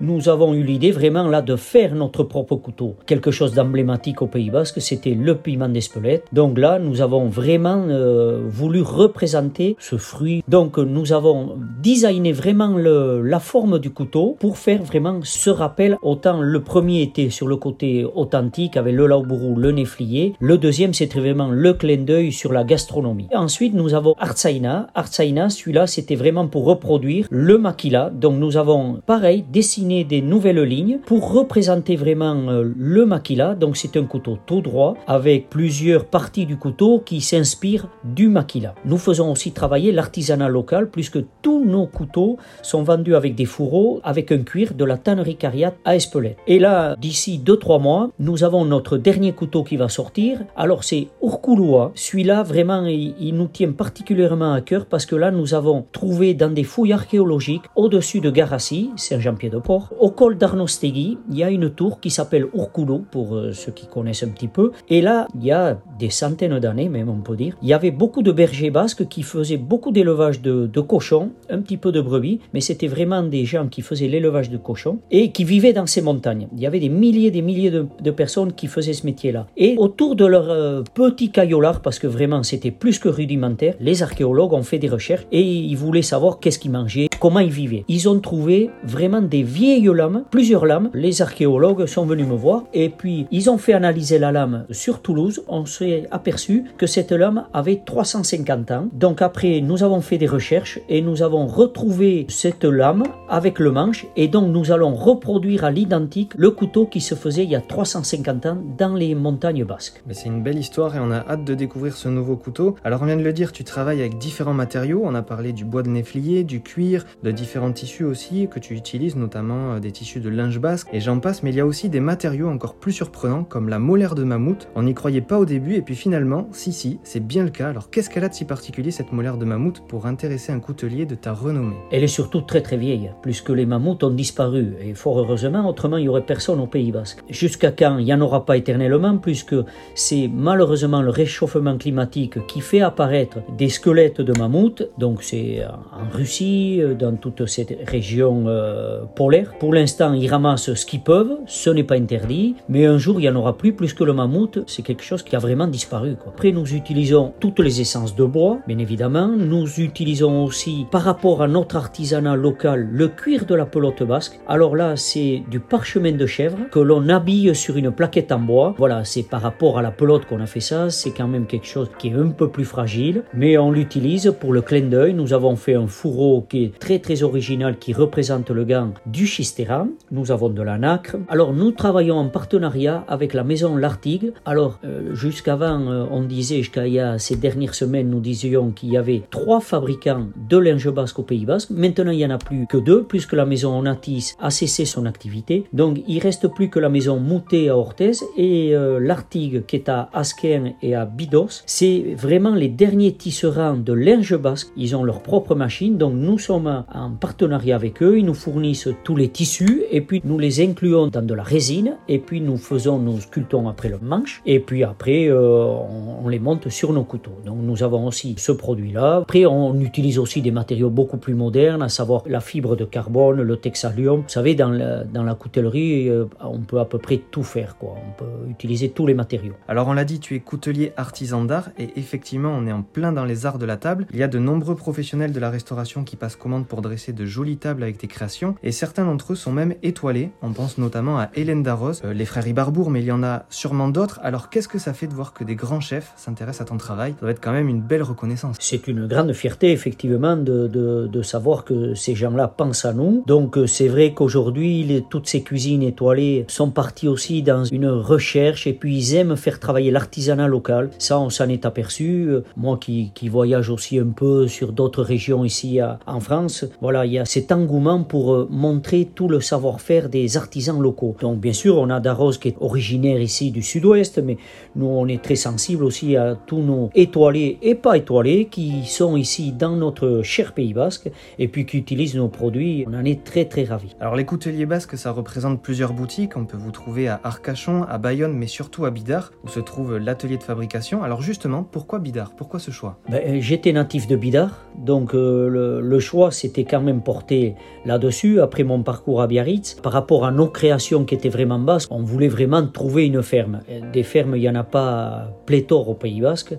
nous 0.01 0.29
avons 0.29 0.55
eu 0.55 0.63
l'idée 0.63 0.91
vraiment 0.91 1.29
là 1.29 1.43
de 1.43 1.57
faire 1.57 1.95
notre 1.95 2.25
propre 2.25 2.57
couteau. 2.57 2.97
Quelque 3.07 3.31
chose 3.31 3.55
d'emblématique 3.55 4.23
au 4.23 4.27
Pays 4.27 4.51
Basque, 4.51 4.81
c'était 4.81 5.15
le 5.15 5.37
piment 5.37 5.69
d'Espelette. 5.69 6.25
Donc 6.33 6.59
là, 6.59 6.79
nous 6.79 7.01
avons 7.01 7.29
vraiment 7.29 7.85
euh, 7.89 8.41
voulu 8.47 8.83
représenter 8.83 9.77
ce 9.79 9.97
fruit. 9.97 10.43
Donc 10.49 10.79
nous 10.79 11.13
avons 11.13 11.57
designé 11.83 12.33
vraiment 12.33 12.77
la 12.77 13.41
forme 13.41 13.79
du 13.79 13.91
couteau 13.91 14.37
pour 14.41 14.59
faire 14.59 14.83
vraiment 14.83 15.21
ce 15.23 15.51
rappel. 15.51 15.97
Autant 16.03 16.41
le 16.41 16.61
premier 16.63 17.03
était 17.03 17.31
sur 17.31 17.47
le 17.47 17.57
côté 17.57 18.05
authentique 18.05 18.77
avec 18.77 18.95
le 18.95 19.07
laobourou, 19.07 19.57
le 19.57 19.73
néflier. 19.73 20.35
Le 20.41 20.59
deuxième, 20.59 20.95
c'était 20.95 21.21
vraiment 21.21 21.51
le 21.51 21.75
clin 21.75 21.99
d'œil 21.99 22.33
sur 22.33 22.53
la 22.53 22.65
gastronomie. 22.65 23.29
Ensuite, 23.35 23.75
nous 23.75 23.95
avons 23.95 24.15
Artsaina. 24.19 24.89
Artsaina, 24.95 25.51
celui-là, 25.51 25.87
c'était 25.87 26.17
vraiment 26.17 26.47
pour 26.47 26.65
reproduire 26.65 27.27
le 27.31 27.59
maquila. 27.59 28.11
Donc 28.11 28.37
nous 28.39 28.57
avons, 28.57 29.01
pareil, 29.07 29.34
dessiné 29.43 30.05
des 30.05 30.23
nouvelles 30.23 30.63
lignes 30.63 30.99
pour 31.05 31.33
représenter 31.33 31.97
vraiment 31.97 32.49
euh, 32.49 32.73
le 32.77 33.07
maquila. 33.07 33.55
Donc 33.55 33.77
c'est 33.77 33.97
un 33.97 34.05
couteau 34.05 34.39
tout 34.47 34.61
droit 34.61 34.95
avec 35.07 35.49
plusieurs 35.51 36.05
parties 36.05 36.47
du 36.47 36.57
couteau 36.57 37.01
qui 37.05 37.21
s'inspirent 37.21 37.89
du 38.05 38.29
maquila. 38.29 38.75
Nous 38.85 38.99
faisons 38.99 39.33
aussi 39.33 39.53
travailler 39.53 39.93
l'artisanat 39.93 40.49
local 40.49 40.91
puisque 40.91 41.19
tous 41.43 41.65
nos 41.65 41.87
couteaux 41.87 42.39
sont 42.63 42.83
vendus 42.83 43.15
avec 43.15 43.35
des 43.35 43.45
fourreaux 43.45 44.01
avec 44.05 44.33
un 44.33 44.39
cuir 44.39 44.75
de 44.75 44.85
la 44.85 44.97
tannerie 44.97 45.37
Cariat 45.37 45.75
à 45.85 45.97
Espelette. 45.97 46.39
Et 46.47 46.59
là, 46.59 46.97
d'ici 46.97 47.41
2-3 47.45 47.81
mois, 47.81 48.11
nous 48.19 48.45
avons 48.45 48.65
notre 48.65 48.97
dernier 48.97 49.33
couteau 49.33 49.65
qui 49.65 49.77
va 49.77 49.89
sortir. 49.89 50.41
Alors 50.57 50.85
c'est 50.85 51.09
Urkulua. 51.23 51.93
Celui-là, 51.95 52.43
vraiment, 52.43 52.87
il, 52.87 53.15
il 53.19 53.35
nous 53.35 53.49
tient 53.49 53.73
particulièrement 53.73 54.53
à 54.53 54.61
cœur 54.61 54.87
parce 54.87 55.07
que 55.07 55.17
là, 55.17 55.31
nous 55.31 55.55
avons 55.55 55.87
trouvé 55.93 56.35
dans 56.35 56.53
des 56.53 56.65
fouilles 56.65 56.93
archéologiques 56.93 57.65
au-dessus 57.77 58.21
de 58.21 58.31
Garassi, 58.31 58.91
Saint-Jean-Pied-de-Port, 59.25 59.91
au 59.99 60.11
col 60.11 60.37
d'Arnostegui, 60.37 61.19
il 61.31 61.39
y 61.39 61.43
a 61.43 61.51
une 61.51 61.71
tour 61.71 62.01
qui 62.01 62.11
s'appelle 62.11 62.47
Urkulo, 62.55 63.03
pour 63.11 63.35
euh, 63.35 63.53
ceux 63.53 63.73
qui 63.73 63.87
connaissent 63.87 64.23
un 64.23 64.29
petit 64.29 64.49
peu. 64.49 64.73
Et 64.89 65.01
là, 65.01 65.27
il 65.35 65.45
y 65.45 65.53
a 65.53 65.79
des 65.99 66.11
centaines 66.11 66.59
d'années, 66.59 66.89
même 66.89 67.09
on 67.09 67.21
peut 67.21 67.37
dire, 67.37 67.57
il 67.63 67.69
y 67.69 67.73
avait 67.73 67.91
beaucoup 67.91 68.23
de 68.23 68.33
bergers 68.33 68.71
basques 68.71 69.09
qui 69.09 69.23
faisaient 69.23 69.57
beaucoup 69.57 69.93
d'élevage 69.93 70.43
de, 70.43 70.67
de 70.67 70.81
cochons, 70.81 71.31
un 71.49 71.61
petit 71.61 71.77
peu 71.77 71.91
de 71.93 72.01
brebis, 72.01 72.41
mais 72.53 72.61
c'était 72.61 72.87
vraiment 72.87 73.23
des 73.23 73.45
gens 73.45 73.69
qui 73.69 73.81
faisaient 73.81 74.09
l'élevage 74.09 74.51
de 74.51 74.59
cochons 74.59 74.99
et 75.11 75.31
qui 75.31 75.45
vivaient 75.45 75.73
dans 75.73 75.87
ces 75.87 76.03
montagnes. 76.03 76.49
Il 76.55 76.61
y 76.61 76.67
avait 76.67 76.81
des 76.81 76.89
milliers 76.89 77.29
et 77.29 77.31
des 77.31 77.43
milliers 77.43 77.71
de, 77.71 77.87
de 78.01 78.11
personnes 78.11 78.53
qui 78.53 78.67
faisaient 78.67 78.93
ce 78.93 79.07
métier-là. 79.07 79.47
Et 79.57 79.77
autour 79.79 80.17
de 80.17 80.27
leur 80.27 80.51
euh, 80.51 80.83
petit 80.95 81.31
caillolard, 81.31 81.81
parce 81.81 81.99
que 81.99 82.07
vraiment 82.07 82.43
c'était 82.43 82.71
plus 82.71 82.99
que 82.99 83.09
rudimentaire, 83.09 83.75
les 83.81 84.03
archéologues 84.03 84.53
ont 84.53 84.63
fait 84.63 84.79
des 84.79 84.89
recherches 84.89 85.27
et 85.33 85.43
ils 85.43 85.77
voulaient 85.77 86.03
savoir 86.03 86.41
qu'est-ce 86.41 86.59
qu'ils 86.59 86.73
mangeaient, 86.73 87.09
comment 87.25 87.41
ils 87.41 87.51
vivaient. 87.51 87.87
Ils 87.89 88.07
ont 88.11 88.21
trouvé 88.21 88.71
vraiment 88.83 89.23
des 89.23 89.43
vieilles 89.43 89.91
lames, 89.95 90.25
plusieurs 90.31 90.67
lames. 90.67 90.91
Les 90.93 91.23
archéologues 91.23 91.87
sont 91.87 92.05
venus 92.05 92.27
me 92.27 92.37
voir 92.37 92.65
et 92.75 92.91
puis 92.91 93.27
ils 93.31 93.49
ont 93.49 93.57
fait 93.57 93.73
analyser 93.73 94.19
la 94.19 94.31
lame 94.31 94.67
sur 94.71 95.01
Toulouse. 95.01 95.43
On 95.49 95.65
s'est 95.65 96.07
aperçu 96.11 96.65
que 96.77 96.87
cette 96.87 97.13
lame 97.13 97.47
avait 97.55 97.81
350 97.83 98.71
ans. 98.73 98.89
Donc 98.93 99.23
après, 99.23 99.63
nous 99.63 99.83
avons 99.83 100.03
fait 100.03 100.19
des 100.19 100.27
recherches 100.27 100.79
et 100.91 101.01
nous 101.01 101.23
avons 101.23 101.47
retrouvé 101.47 102.27
cette 102.29 102.65
lame 102.65 103.05
avec 103.31 103.59
le 103.59 103.71
manche 103.71 104.05
et 104.17 104.29
donc 104.29 104.53
nous 104.53 104.71
allons 104.71 104.95
reproduire 104.95 105.65
à 105.65 105.71
l'identique 105.71 106.33
le 106.37 106.51
couteau 106.51 106.85
qui 106.85 107.01
se 107.01 107.15
faisait 107.15 107.45
il 107.45 107.51
y 107.51 107.57
a 107.57 107.63
350 107.63 108.45
ans 108.45 108.59
dans 108.77 108.93
les 108.93 109.15
montagnes 109.15 109.65
basques. 109.65 110.03
Mais 110.07 110.13
c'est 110.13 110.29
une 110.29 110.43
belle 110.43 110.59
histoire 110.59 110.95
et 110.95 111.01
on 111.01 111.11
a 111.11 111.21
hâte 111.27 111.47
de 111.47 111.55
découvrir 111.55 111.97
ce 111.97 112.11
nouveau 112.11 112.37
couteau. 112.37 112.75
Alors 112.85 113.01
on 113.01 113.07
vient 113.07 113.17
de 113.17 113.23
le 113.23 113.33
dire, 113.33 113.53
tu 113.53 113.65
travailles 113.65 114.01
avec 114.01 114.19
différents 114.19 114.53
matériaux. 114.53 115.01
On 115.03 115.15
a 115.15 115.23
parlé 115.23 115.55
du 115.55 115.65
bois 115.65 115.83
de 115.83 115.89
néflier, 115.89 116.45
du 116.45 116.61
cuir, 116.61 117.07
de 117.23 117.31
différents 117.31 117.73
tissus 117.73 118.05
aussi 118.05 118.49
que 118.51 118.59
tu 118.59 118.75
utilises, 118.75 119.17
notamment 119.17 119.75
euh, 119.75 119.81
des 119.81 119.93
tissus 119.93 120.21
de 120.21 120.29
linge 120.29 120.59
basque 120.59 120.89
et 120.93 121.01
j'en 121.01 121.21
passe. 121.21 121.43
Mais 121.43 121.51
il 121.51 121.57
y 121.57 121.61
a 121.61 121.67
aussi 121.67 121.89
des 121.89 122.01
matériaux 122.01 122.49
encore 122.49 122.75
plus 122.75 122.93
surprenants 122.93 123.45
comme 123.45 123.69
la 123.69 123.79
molaire 123.79 124.15
de 124.15 124.25
mammouth. 124.25 124.69
On 124.75 124.83
n'y 124.83 124.95
croyait 124.95 125.21
pas 125.21 125.39
au 125.39 125.45
début 125.45 125.75
et 125.75 125.83
puis 125.83 125.95
finalement, 125.95 126.49
si 126.53 126.73
si, 126.73 126.99
c'est 127.03 127.25
bien 127.25 127.45
le 127.45 127.51
cas. 127.51 127.69
Alors 127.69 127.91
qu'est-ce 127.91 128.11
qu'elle 128.11 128.25
a 128.25 128.29
de 128.29 128.35
si 128.35 128.45
particulier 128.45 128.91
cette 128.91 129.13
molaire 129.13 129.37
de 129.37 129.45
mammouth 129.45 129.83
pour 129.87 130.07
intéresser 130.07 130.53
un 130.53 130.61
coutelier 130.61 131.07
de 131.07 131.15
ta 131.15 131.33
renommée? 131.33 131.77
Elle 131.91 132.05
est 132.05 132.09
surtout 132.09 132.41
très 132.41 132.61
très 132.61 132.77
vieille, 132.77 133.13
puisque 133.23 133.51
les 133.51 133.67
mammouths 133.67 134.03
ont 134.05 134.11
disparu, 134.11 134.75
et 134.81 134.95
fort 134.95 135.19
heureusement, 135.19 135.69
autrement 135.69 135.97
il 135.97 136.03
n'y 136.03 136.09
aurait 136.09 136.27
personne 136.27 136.61
au 136.61 136.67
Pays 136.67 136.93
Basque. 136.93 137.23
Jusqu'à 137.29 137.73
quand 137.73 137.99
Il 137.99 138.05
n'y 138.05 138.15
en 138.15 138.21
aura 138.21 138.45
pas 138.45 138.57
éternellement, 138.57 139.17
puisque 139.19 139.55
c'est 139.95 140.29
malheureusement 140.33 141.03
le 141.03 141.11
réchauffement 141.11 141.77
climatique 141.79 142.47
qui 142.47 142.61
fait 142.61 142.81
apparaître 142.81 143.39
des 143.57 143.69
squelettes 143.69 144.21
de 144.21 144.39
mammouths, 144.39 144.83
donc 144.99 145.23
c'est 145.23 145.65
en 145.65 146.09
Russie, 146.11 146.81
dans 147.05 147.17
toute 147.17 147.47
cette 147.47 147.77
région 147.87 148.45
euh, 148.47 149.03
polaire. 149.15 149.53
Pour 149.59 149.73
l'instant, 149.75 150.13
ils 150.15 150.29
ramassent 150.29 150.73
ce 150.75 150.87
qu'ils 150.87 151.03
peuvent, 151.03 151.37
ce 151.47 151.71
n'est 151.71 151.85
pas 151.85 151.97
interdit, 151.97 152.55
mais 152.69 152.87
un 152.87 152.99
jour 152.99 153.21
il 153.21 153.25
n'y 153.25 153.29
en 153.29 153.37
aura 153.37 153.57
plus, 153.57 153.73
plus 153.73 153.93
que 153.93 154.05
le 154.05 154.15
mammouth, 154.15 154.65
c'est 154.67 154.83
quelque 154.83 155.03
chose 155.03 155.23
qui 155.23 155.37
a 155.37 155.39
vraiment 155.39 155.67
disparu. 155.67 156.17
Quoi. 156.17 156.33
Après, 156.35 156.53
nous 156.53 156.75
utilisons 156.75 157.33
toutes 157.41 157.61
les 157.61 157.81
essences 157.81 158.17
de 158.17 158.25
bois, 158.25 158.59
bien 158.67 158.79
évidemment. 158.79 159.29
Nous 159.29 159.81
utilisons 159.81 160.45
aussi, 160.45 160.87
par 160.91 161.03
rapport 161.03 161.43
à 161.43 161.49
notre 161.49 161.77
artisanat 161.77 162.37
local, 162.37 162.89
le 162.91 163.09
cuir 163.09 163.45
de 163.45 163.55
la 163.55 163.67
pelote 163.67 164.03
basque. 164.03 164.39
Alors 164.49 164.77
là, 164.77 164.97
c'est 164.97 165.43
du 165.51 165.61
parchemin 165.61 166.13
de 166.13 166.27
chèvre 166.27 166.59
que 166.71 166.79
l'on 166.79 167.09
habille 167.09 167.55
sur 167.55 167.77
une 167.77 167.91
plaquette 167.91 168.33
en 168.33 168.41
bois. 168.41 168.75
Voilà, 168.79 169.05
c'est 169.05 169.25
par 169.25 169.43
rapport 169.43 169.79
à 169.79 169.83
la 169.83 169.91
pelote 169.91 170.25
qu'on 170.27 170.41
a 170.41 170.47
fait 170.47 170.61
ça. 170.61 170.91
C'est 170.91 171.11
quand 171.11 171.29
même 171.29 171.47
quelque 171.47 171.67
chose 171.67 171.91
qui 171.99 172.09
est 172.09 172.15
un 172.15 172.31
peu 172.31 172.49
plus 172.49 172.65
fragile, 172.65 173.23
mais 173.35 173.59
on 173.59 173.71
l'utilise 173.71 174.35
pour 174.41 174.53
le 174.53 174.63
clin 174.63 174.87
d'œil. 174.89 175.13
Nous 175.15 175.33
avons 175.33 175.57
fait 175.57 175.75
un 175.75 175.87
fourreau 175.87 176.47
qui 176.49 176.65
est 176.65 176.79
très 176.85 176.99
très 176.99 177.23
original, 177.23 177.79
qui 177.79 177.95
représente 177.95 178.51
le 178.51 178.67
gant 178.67 178.93
du 179.07 179.27
schistera. 179.27 179.87
Nous 180.11 180.31
avons 180.31 180.51
de 180.51 180.61
la 180.61 180.77
nacre. 180.77 181.17
Alors 181.29 181.55
nous 181.55 181.71
travaillons 181.71 182.19
en 182.19 182.29
partenariat 182.29 183.07
avec 183.09 183.33
la 183.33 183.43
maison 183.43 183.75
L'Artigue. 183.75 184.35
Alors 184.45 184.79
euh, 184.85 185.15
jusqu'avant, 185.15 185.81
euh, 185.91 186.05
on 186.11 186.25
disait, 186.25 186.59
jusqu'à 186.59 186.85
ces 187.17 187.37
dernières 187.37 187.75
semaines, 187.75 188.11
nous 188.11 188.21
disions 188.21 188.71
qu'il 188.71 188.91
y 188.91 188.99
avait 188.99 189.23
trois 189.31 189.61
fabricants 189.61 190.27
de 190.51 190.59
linge 190.59 190.91
basque 190.91 191.21
au 191.21 191.23
Pays 191.23 191.47
Basque. 191.47 191.71
Maintenant, 191.71 192.11
il 192.11 192.19
n'y 192.19 192.27
en 192.27 192.31
a 192.31 192.37
plus 192.37 192.67
que 192.67 192.77
deux, 192.77 193.05
puisque 193.05 193.33
la 193.33 193.47
maison 193.47 193.79
Onatis 193.79 194.35
a 194.39 194.51
cessé 194.51 194.85
son 194.85 195.07
activité. 195.07 195.65
Donc, 195.73 196.03
il 196.07 196.19
reste 196.19 196.49
plus 196.49 196.69
que 196.69 196.81
la 196.81 196.91
maison 196.91 197.19
Moutet 197.19 197.71
à 197.71 197.79
Orthez 197.79 198.13
et 198.37 198.77
euh, 198.77 199.01
l'Artigue 199.01 199.65
qui 199.65 199.77
est 199.77 199.89
à 199.89 200.11
Asquin 200.13 200.75
et 200.83 200.95
à 200.95 201.07
Bidos. 201.07 201.63
C'est 201.65 202.15
vraiment 202.15 202.55
les 202.55 202.69
derniers 202.69 203.15
tisserands 203.15 203.79
de 203.79 203.95
linge 203.95 204.37
basque. 204.37 204.69
Ils 204.77 204.95
ont 204.95 205.03
leur 205.03 205.23
propre 205.23 205.55
machine, 205.55 205.97
donc 205.97 206.13
nous 206.13 206.39
sommes 206.39 206.74
en 206.93 207.11
partenariat 207.11 207.77
avec 207.77 208.03
eux. 208.03 208.19
Ils 208.19 208.25
nous 208.25 208.35
fournissent 208.35 208.89
tous 209.05 209.17
les 209.17 209.29
tissus 209.29 209.85
et 209.91 210.01
puis 210.01 210.21
nous 210.25 210.39
les 210.39 210.61
incluons 210.61 211.09
dans 211.09 211.23
de 211.23 211.35
la 211.35 211.43
résine 211.43 211.97
et 212.09 212.19
puis 212.19 212.41
nous 212.41 212.57
faisons, 212.57 212.99
nous 212.99 213.21
sculptons 213.21 213.69
après 213.69 213.89
le 213.89 213.99
manche 213.99 214.43
et 214.47 214.61
puis 214.61 214.85
après 214.85 215.27
euh, 215.29 215.65
on, 215.65 216.25
on 216.25 216.29
les 216.29 216.39
monte 216.39 216.69
sur 216.69 216.93
nos 216.93 217.05
couteaux. 217.05 217.39
Donc 217.45 217.59
nous 217.61 217.83
avons 217.83 218.07
aussi 218.07 218.35
ce 218.39 218.53
produit-là. 218.53 219.17
Après, 219.23 219.47
on 219.47 219.79
utilise 219.81 220.19
aussi 220.19 220.43
des 220.43 220.51
matériaux 220.51 220.91
beaucoup 220.91 221.19
plus 221.19 221.35
modernes, 221.35 221.83
à 221.83 221.89
savoir 221.89 222.23
la 222.27 222.41
fibre 222.41 222.77
de 222.77 222.85
carbone, 222.85 223.43
le 223.43 223.57
texalium. 223.57 224.21
Vous 224.21 224.29
savez, 224.29 224.55
dans 224.55 224.71
la, 224.71 225.05
dans 225.05 225.23
la 225.23 225.35
coutellerie, 225.35 226.09
euh, 226.09 226.27
on 226.41 226.61
peut 226.61 226.79
à 226.79 226.85
peu 226.85 226.99
près 226.99 227.19
tout 227.31 227.43
faire. 227.43 227.77
Quoi. 227.79 227.95
On 227.97 228.13
peut 228.19 228.51
utiliser 228.51 228.91
tous 228.91 229.07
les 229.07 229.15
matériaux. 229.15 229.55
Alors 229.69 229.89
on 229.89 229.93
l'a 229.93 230.05
dit, 230.05 230.21
tu 230.21 230.35
es 230.35 230.41
coutelier 230.41 230.93
artisan 230.97 231.45
d'art 231.45 231.71
et 231.79 231.91
effectivement 231.97 232.51
on 232.57 232.67
est 232.67 232.73
en 232.73 232.83
plein 232.83 233.13
dans 233.13 233.25
les 233.25 233.47
arts 233.47 233.59
de 233.59 233.67
la 233.67 233.77
table. 233.77 234.07
Il 234.13 234.19
y 234.19 234.23
a 234.23 234.29
de 234.29 234.39
nombreux 234.39 234.75
professionnels 234.75 235.33
de 235.33 235.41
la 235.41 235.51
restauration 235.51 236.05
qui 236.05 236.17
passent 236.17 236.37
commande 236.37 236.64
pour 236.65 236.83
dresser 236.83 237.13
de 237.13 237.25
jolies 237.25 237.57
tables 237.57 237.83
avec 237.83 237.99
tes 237.99 238.07
créations 238.07 238.55
et 238.63 238.73
certains 238.73 239.05
d'entre 239.05 239.33
eux 239.33 239.37
sont 239.37 239.53
même 239.53 239.75
étoilés. 239.83 240.31
On 240.43 240.53
pense 240.53 240.79
notamment 240.79 241.19
à 241.19 241.31
Hélène 241.35 241.63
Darros, 241.63 242.05
euh, 242.05 242.13
les 242.13 242.25
frères 242.25 242.47
Ibarbour, 242.47 242.91
mais 242.91 243.01
il 243.01 243.07
y 243.07 243.13
en 243.13 243.23
a 243.23 243.45
sûrement 243.51 243.89
d'autres. 243.89 244.21
Alors 244.23 244.51
qu'est-ce 244.51 244.69
que 244.69 244.79
ça 244.79 244.93
fait 244.93 245.07
de 245.07 245.15
voir 245.15 245.33
que 245.33 245.45
des 245.45 245.55
grands 245.55 245.81
chefs 245.81 246.13
s'intéressent 246.17 246.63
à 246.63 246.65
ton 246.65 246.77
travail? 246.77 247.13
Ça 247.13 247.21
doit 247.23 247.31
être 247.31 247.41
quand 247.41 247.53
même 247.53 247.69
une 247.69 247.81
belle 247.81 248.03
reconnaissance. 248.03 248.57
C'est 248.61 248.87
une 248.89 249.07
grande 249.07 249.33
fierté, 249.33 249.73
effectivement, 249.73 250.37
de, 250.37 250.69
de, 250.69 251.23
savoir 251.23 251.65
que 251.65 251.95
ces 251.95 252.15
gens-là 252.15 252.49
pensent 252.49 252.85
à 252.85 252.93
nous. 252.93 253.25
Donc, 253.27 253.57
euh, 253.57 253.67
c'est 253.67 253.89
vrai 253.89 254.13
qu'aujourd'hui, 254.13 255.05
toutes 255.11 255.27
ces 255.27 255.43
cuisines 255.43 255.83
étoilées 255.83 256.45
sont 256.49 256.71
parties 256.71 257.09
aussi 257.09 257.43
dans 257.43 257.65
une 257.65 257.89
recherche 257.89 258.67
et 258.67 258.75
puis 258.75 258.99
ils 258.99 259.15
aiment 259.15 259.37
faire 259.37 259.59
travailler 259.59 259.91
l'artisanat 259.91 260.49
local. 260.49 260.91
Ça, 260.99 261.19
on 261.19 261.31
s'en 261.31 261.49
est 261.49 261.65
aperçu. 261.65 262.27
Euh, 262.29 262.45
Moi 262.57 262.79
qui, 262.79 263.11
qui 263.15 263.29
voyage 263.29 263.71
aussi 263.71 263.99
un 263.99 264.09
peu 264.09 264.49
sur 264.49 264.73
d'autres 264.73 265.03
régions 265.03 265.45
ici 265.45 265.81
en 266.07 266.21
France, 266.21 266.54
France, 266.55 266.71
voilà, 266.81 267.07
il 267.07 267.13
y 267.13 267.19
a 267.19 267.25
cet 267.25 267.53
engouement 267.53 268.03
pour 268.03 268.35
euh, 268.35 268.49
montrer 268.51 269.09
tout 269.15 269.29
le 269.29 269.41
savoir-faire 269.41 270.09
des 270.09 270.37
artisans 270.37 270.81
locaux. 270.81 271.17
Donc 271.21 271.39
bien 271.39 271.53
sûr, 271.53 271.79
on 271.79 271.91
a 271.91 272.01
Darros 272.01 272.33
qui 272.33 272.49
est 272.49 272.57
originaire 272.61 273.21
ici 273.21 273.51
du 273.51 273.63
sud-ouest, 273.63 274.19
mais 274.19 274.37
nous 274.77 274.87
on 274.87 275.07
est 275.07 275.23
très 275.23 275.37
sensible 275.37 275.85
aussi 275.85 276.17
à 276.17 276.37
tous 276.47 276.63
nos 276.63 276.91
étoilés 276.95 277.59
et 277.63 277.75
pas 277.75 277.97
étoilés 277.97 278.47
qui 278.47 278.85
sont 278.85 279.17
ici 279.17 279.53
dans 279.53 279.77
notre 279.77 280.23
cher 280.23 280.53
Pays 280.53 280.75
Basque 280.75 281.11
et 281.39 281.49
puis 281.49 281.67
qui 281.67 281.79
utilisent 281.79 282.17
nos 282.17 282.29
produits. 282.29 282.85
On 282.89 282.95
en 282.95 283.05
est 283.05 283.25
très 283.25 283.45
très 283.47 283.65
ravis. 283.65 283.95
Alors 284.01 284.17
les 284.17 284.25
couteliers 284.25 284.67
basques, 284.67 284.97
ça 284.97 285.11
représente 285.11 285.63
plusieurs 285.63 285.93
boutiques. 285.93 286.37
On 286.37 286.45
peut 286.45 286.57
vous 286.57 286.71
trouver 286.71 287.09
à 287.09 287.21
Arcachon, 287.25 287.85
à 287.85 287.99
Bayonne, 287.99 288.35
mais 288.35 288.47
surtout 288.47 288.85
à 288.85 288.91
Bidart, 288.91 289.33
où 289.45 289.49
se 289.49 289.61
trouve 289.61 289.97
l'atelier 289.97 290.37
de 290.37 290.43
fabrication. 290.43 291.03
Alors 291.03 291.23
justement, 291.23 291.63
pourquoi 291.63 291.99
Bidart? 291.99 292.33
Pourquoi 292.37 292.61
ce 292.61 292.71
choix? 292.71 292.99
Ben, 293.09 293.41
J'étais 293.41 293.73
natif 293.73 294.07
de 294.07 294.17
Bidart, 294.17 294.61
donc 294.79 295.15
euh, 295.15 295.49
le, 295.49 295.81
le, 295.81 296.01
choix 296.01 296.31
s'était 296.47 296.65
quand 296.65 296.81
même 296.81 297.01
porté 297.01 297.55
là-dessus, 297.85 298.41
après 298.41 298.65
mon 298.65 298.83
parcours 298.83 299.21
à 299.23 299.27
Biarritz. 299.27 299.75
Par 299.83 299.93
rapport 299.93 300.25
à 300.25 300.31
nos 300.31 300.49
créations 300.49 301.05
qui 301.05 301.15
étaient 301.15 301.29
vraiment 301.29 301.59
basques, 301.59 301.91
on 301.91 302.03
voulait 302.03 302.29
vraiment 302.29 302.67
trouver 302.67 303.07
une 303.07 303.23
ferme. 303.23 303.61
Des 303.93 304.03
fermes, 304.03 304.37
il 304.37 304.41
n'y 304.41 304.49
en 304.49 304.55
a 304.55 304.65
pas 304.65 305.29
pléthore 305.47 305.89
au 305.89 305.95
Pays 305.95 306.21
Basque. 306.21 306.55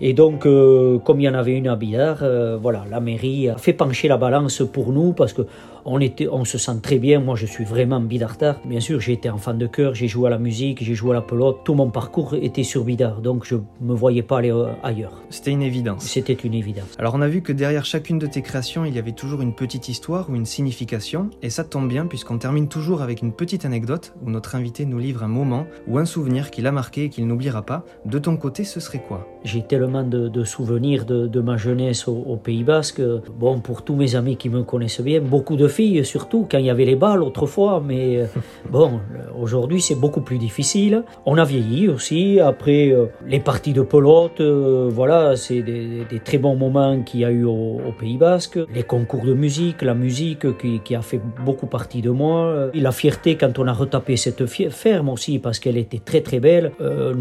Et 0.00 0.12
donc, 0.12 0.46
euh, 0.46 0.98
comme 0.98 1.20
il 1.20 1.24
y 1.24 1.28
en 1.28 1.34
avait 1.34 1.56
une 1.56 1.68
à 1.68 1.76
Bidart, 1.76 2.18
euh, 2.22 2.58
voilà, 2.60 2.84
la 2.90 3.00
mairie 3.00 3.48
a 3.48 3.56
fait 3.56 3.72
pencher 3.72 4.08
la 4.08 4.16
balance 4.16 4.62
pour 4.72 4.92
nous 4.92 5.12
parce 5.12 5.32
que 5.32 5.42
on, 5.88 6.00
était, 6.00 6.28
on 6.28 6.44
se 6.44 6.58
sent 6.58 6.80
très 6.82 6.98
bien. 6.98 7.20
Moi, 7.20 7.34
je 7.36 7.46
suis 7.46 7.64
vraiment 7.64 8.00
bidartard. 8.00 8.60
Bien 8.64 8.80
sûr, 8.80 9.00
j'ai 9.00 9.14
été 9.14 9.30
enfant 9.30 9.54
de 9.54 9.66
cœur, 9.66 9.94
j'ai 9.94 10.08
joué 10.08 10.26
à 10.26 10.30
la 10.30 10.38
musique, 10.38 10.84
j'ai 10.84 10.94
joué 10.94 11.12
à 11.12 11.14
la 11.14 11.22
pelote. 11.22 11.64
Tout 11.64 11.74
mon 11.74 11.90
parcours 11.90 12.34
était 12.34 12.62
sur 12.62 12.84
bidart, 12.84 13.20
donc 13.20 13.44
je 13.44 13.56
me 13.80 13.94
voyais 13.94 14.22
pas 14.22 14.38
aller 14.38 14.52
euh, 14.52 14.66
ailleurs. 14.82 15.22
C'était 15.30 15.50
une 15.50 15.62
évidence. 15.62 16.04
C'était 16.04 16.34
une 16.34 16.54
évidence. 16.54 16.94
Alors, 16.98 17.14
on 17.14 17.22
a 17.22 17.28
vu 17.28 17.40
que 17.42 17.52
derrière 17.52 17.84
chacune 17.84 18.18
de 18.18 18.26
tes 18.26 18.42
créations, 18.42 18.84
il 18.84 18.94
y 18.94 18.98
avait 18.98 19.12
toujours 19.12 19.40
une 19.40 19.54
petite 19.54 19.88
histoire 19.88 20.28
ou 20.30 20.34
une 20.34 20.46
signification, 20.46 21.30
et 21.42 21.50
ça 21.50 21.64
tombe 21.64 21.88
bien 21.88 22.06
puisqu'on 22.06 22.38
termine 22.38 22.68
toujours 22.68 23.02
avec 23.02 23.22
une 23.22 23.32
petite 23.32 23.64
anecdote 23.64 24.14
où 24.22 24.30
notre 24.30 24.54
invité 24.54 24.84
nous 24.84 24.98
livre 24.98 25.22
un 25.22 25.28
moment 25.28 25.66
ou 25.86 25.98
un 25.98 26.04
souvenir 26.04 26.50
qui 26.50 26.60
l'a 26.60 26.72
marqué 26.72 27.04
et 27.04 27.08
qu'il 27.08 27.26
n'oubliera 27.26 27.62
pas. 27.62 27.84
De 28.04 28.18
ton 28.18 28.36
côté, 28.36 28.64
ce 28.64 28.80
serait 28.80 29.02
quoi? 29.06 29.26
J'ai 29.44 29.62
tellement 29.62 30.02
de, 30.02 30.44
souvenirs 30.44 31.06
de, 31.06 31.40
ma 31.40 31.56
jeunesse 31.56 32.08
au, 32.08 32.36
Pays 32.36 32.62
Basque. 32.62 33.00
Bon, 33.38 33.60
pour 33.60 33.82
tous 33.82 33.96
mes 33.96 34.14
amis 34.14 34.36
qui 34.36 34.48
me 34.48 34.62
connaissent 34.62 35.00
bien, 35.00 35.20
beaucoup 35.20 35.56
de 35.56 35.66
filles 35.78 36.04
surtout, 36.04 36.46
quand 36.50 36.58
il 36.58 36.66
y 36.66 36.70
avait 36.70 36.84
les 36.92 36.96
balles 36.96 37.22
autrefois, 37.22 37.80
mais 37.84 38.16
euh, 38.16 38.26
bon, 38.70 39.00
aujourd'hui 39.40 39.80
c'est 39.80 39.94
beaucoup 40.04 40.22
plus 40.22 40.38
difficile. 40.38 41.04
On 41.24 41.36
a 41.38 41.44
vieilli 41.44 41.88
aussi, 41.88 42.40
après 42.40 42.90
euh, 42.90 43.06
les 43.24 43.38
parties 43.38 43.74
de 43.80 43.82
pelote, 43.82 44.40
euh, 44.40 44.88
voilà, 44.90 45.36
c'est 45.36 45.62
des, 45.62 46.20
très 46.24 46.38
bons 46.38 46.56
moments 46.56 47.02
qu'il 47.06 47.20
y 47.20 47.24
a 47.24 47.30
eu 47.30 47.44
au, 47.44 47.92
Pays 47.98 48.18
Basque. 48.18 48.58
Les 48.74 48.82
concours 48.82 49.24
de 49.24 49.34
musique, 49.34 49.82
la 49.82 49.94
musique 49.94 50.46
qui, 50.84 50.94
a 50.94 51.02
fait 51.02 51.20
beaucoup 51.44 51.66
partie 51.66 52.02
de 52.02 52.10
moi. 52.10 52.70
Et 52.74 52.80
la 52.80 52.92
fierté 52.92 53.36
quand 53.36 53.58
on 53.58 53.66
a 53.66 53.72
retapé 53.72 54.16
cette 54.16 54.44
ferme 54.46 55.08
aussi, 55.08 55.38
parce 55.38 55.58
qu'elle 55.58 55.78
était 55.78 56.02
très 56.10 56.20
très 56.20 56.40
belle. 56.40 56.72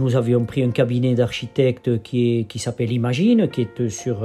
nous 0.02 0.16
avions 0.16 0.44
pris 0.46 0.62
un 0.64 0.72
cabinet 0.72 1.16
d'architectes 1.16 1.92
qui, 2.04 2.46
qui 2.50 2.60
s'appelle 2.60 2.92
Imagine, 2.92 3.48
qui 3.48 3.62
est 3.62 3.90
sur 3.90 4.18